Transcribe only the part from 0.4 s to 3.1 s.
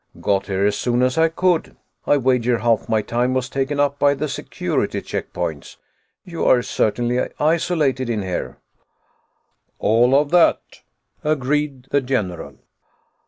here as soon as I could. I wager half my